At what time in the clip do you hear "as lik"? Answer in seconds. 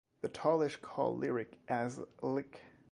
1.67-2.59